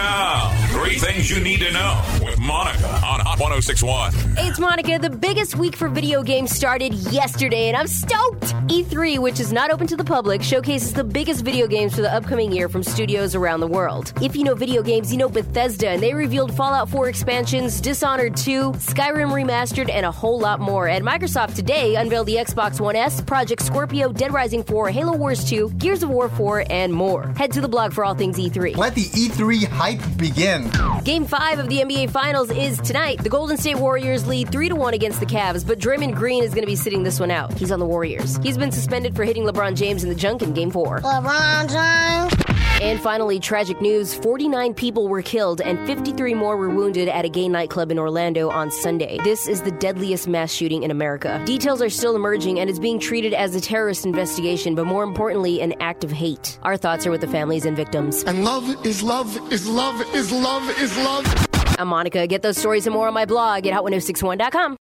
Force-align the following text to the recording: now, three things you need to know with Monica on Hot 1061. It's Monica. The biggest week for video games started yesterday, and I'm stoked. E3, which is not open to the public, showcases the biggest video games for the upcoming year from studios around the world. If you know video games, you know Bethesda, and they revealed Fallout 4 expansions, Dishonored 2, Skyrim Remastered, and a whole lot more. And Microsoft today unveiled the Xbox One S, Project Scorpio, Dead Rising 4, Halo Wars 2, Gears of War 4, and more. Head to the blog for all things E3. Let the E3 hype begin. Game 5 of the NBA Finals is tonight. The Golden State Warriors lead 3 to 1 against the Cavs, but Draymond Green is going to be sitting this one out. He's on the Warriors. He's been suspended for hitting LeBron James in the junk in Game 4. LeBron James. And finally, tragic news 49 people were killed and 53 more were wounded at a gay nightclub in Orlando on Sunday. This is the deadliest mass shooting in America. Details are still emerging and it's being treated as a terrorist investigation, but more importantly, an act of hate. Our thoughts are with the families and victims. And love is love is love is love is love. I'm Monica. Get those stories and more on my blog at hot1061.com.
now, 0.00 0.29
three 0.90 0.98
things 0.98 1.30
you 1.30 1.40
need 1.40 1.60
to 1.60 1.70
know 1.72 2.02
with 2.24 2.36
Monica 2.40 2.88
on 3.06 3.20
Hot 3.20 3.38
1061. 3.38 4.12
It's 4.38 4.58
Monica. 4.58 4.98
The 4.98 5.10
biggest 5.10 5.54
week 5.54 5.76
for 5.76 5.88
video 5.88 6.22
games 6.22 6.50
started 6.50 6.92
yesterday, 6.94 7.68
and 7.68 7.76
I'm 7.76 7.86
stoked. 7.86 8.54
E3, 8.66 9.18
which 9.18 9.38
is 9.38 9.52
not 9.52 9.70
open 9.70 9.86
to 9.86 9.96
the 9.96 10.02
public, 10.02 10.42
showcases 10.42 10.92
the 10.92 11.04
biggest 11.04 11.44
video 11.44 11.68
games 11.68 11.94
for 11.94 12.00
the 12.00 12.12
upcoming 12.12 12.50
year 12.50 12.68
from 12.68 12.82
studios 12.82 13.36
around 13.36 13.60
the 13.60 13.68
world. 13.68 14.12
If 14.20 14.34
you 14.34 14.42
know 14.42 14.54
video 14.54 14.82
games, 14.82 15.12
you 15.12 15.18
know 15.18 15.28
Bethesda, 15.28 15.90
and 15.90 16.02
they 16.02 16.12
revealed 16.12 16.56
Fallout 16.56 16.88
4 16.88 17.08
expansions, 17.08 17.80
Dishonored 17.80 18.36
2, 18.36 18.72
Skyrim 18.72 19.30
Remastered, 19.30 19.90
and 19.90 20.04
a 20.04 20.10
whole 20.10 20.40
lot 20.40 20.58
more. 20.58 20.88
And 20.88 21.06
Microsoft 21.06 21.54
today 21.54 21.94
unveiled 21.96 22.26
the 22.26 22.36
Xbox 22.36 22.80
One 22.80 22.96
S, 22.96 23.20
Project 23.20 23.62
Scorpio, 23.62 24.12
Dead 24.12 24.32
Rising 24.32 24.64
4, 24.64 24.90
Halo 24.90 25.16
Wars 25.16 25.44
2, 25.48 25.70
Gears 25.78 26.02
of 26.02 26.10
War 26.10 26.28
4, 26.28 26.64
and 26.68 26.92
more. 26.92 27.32
Head 27.36 27.52
to 27.52 27.60
the 27.60 27.68
blog 27.68 27.92
for 27.92 28.04
all 28.04 28.14
things 28.14 28.38
E3. 28.38 28.76
Let 28.76 28.96
the 28.96 29.04
E3 29.04 29.64
hype 29.66 30.00
begin. 30.16 30.68
Game 31.04 31.24
5 31.24 31.58
of 31.58 31.68
the 31.68 31.78
NBA 31.80 32.10
Finals 32.10 32.50
is 32.50 32.78
tonight. 32.78 33.22
The 33.22 33.28
Golden 33.28 33.56
State 33.56 33.76
Warriors 33.76 34.26
lead 34.26 34.52
3 34.52 34.68
to 34.68 34.76
1 34.76 34.94
against 34.94 35.20
the 35.20 35.26
Cavs, 35.26 35.66
but 35.66 35.78
Draymond 35.78 36.14
Green 36.14 36.44
is 36.44 36.50
going 36.50 36.62
to 36.62 36.66
be 36.66 36.76
sitting 36.76 37.02
this 37.02 37.18
one 37.18 37.30
out. 37.30 37.52
He's 37.54 37.72
on 37.72 37.78
the 37.78 37.86
Warriors. 37.86 38.38
He's 38.42 38.58
been 38.58 38.72
suspended 38.72 39.16
for 39.16 39.24
hitting 39.24 39.44
LeBron 39.44 39.76
James 39.76 40.02
in 40.02 40.08
the 40.08 40.14
junk 40.14 40.42
in 40.42 40.52
Game 40.52 40.70
4. 40.70 41.00
LeBron 41.00 41.68
James. 41.70 42.59
And 42.90 42.98
finally, 42.98 43.38
tragic 43.38 43.80
news 43.80 44.16
49 44.16 44.74
people 44.74 45.06
were 45.06 45.22
killed 45.22 45.60
and 45.60 45.78
53 45.86 46.34
more 46.34 46.56
were 46.56 46.70
wounded 46.70 47.06
at 47.06 47.24
a 47.24 47.28
gay 47.28 47.48
nightclub 47.48 47.92
in 47.92 48.00
Orlando 48.00 48.50
on 48.50 48.72
Sunday. 48.72 49.16
This 49.22 49.46
is 49.46 49.62
the 49.62 49.70
deadliest 49.70 50.26
mass 50.26 50.50
shooting 50.50 50.82
in 50.82 50.90
America. 50.90 51.40
Details 51.46 51.80
are 51.82 51.88
still 51.88 52.16
emerging 52.16 52.58
and 52.58 52.68
it's 52.68 52.80
being 52.80 52.98
treated 52.98 53.32
as 53.32 53.54
a 53.54 53.60
terrorist 53.60 54.04
investigation, 54.04 54.74
but 54.74 54.86
more 54.86 55.04
importantly, 55.04 55.60
an 55.60 55.72
act 55.78 56.02
of 56.02 56.10
hate. 56.10 56.58
Our 56.64 56.76
thoughts 56.76 57.06
are 57.06 57.12
with 57.12 57.20
the 57.20 57.28
families 57.28 57.64
and 57.64 57.76
victims. 57.76 58.24
And 58.24 58.42
love 58.44 58.84
is 58.84 59.04
love 59.04 59.52
is 59.52 59.68
love 59.68 60.00
is 60.12 60.32
love 60.32 60.68
is 60.80 60.96
love. 60.96 61.46
I'm 61.78 61.86
Monica. 61.86 62.26
Get 62.26 62.42
those 62.42 62.58
stories 62.58 62.88
and 62.88 62.92
more 62.92 63.06
on 63.06 63.14
my 63.14 63.24
blog 63.24 63.68
at 63.68 63.72
hot1061.com. 63.72 64.78